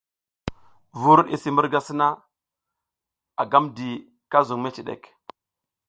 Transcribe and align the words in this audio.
Vur 1.01 1.21
i 1.23 1.25
misi 1.35 1.53
murga 1.57 1.81
sina, 1.89 2.09
a 3.41 3.43
gam 3.51 3.65
di 3.75 3.89
ka 4.31 4.39
zuƞ 4.47 4.59
meciɗek. 4.63 5.03